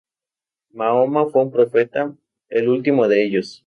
Mahoma 0.73 1.29
fue 1.29 1.43
un 1.43 1.51
profeta, 1.51 2.11
el 2.49 2.69
último 2.69 3.07
de 3.07 3.23
ellos. 3.23 3.59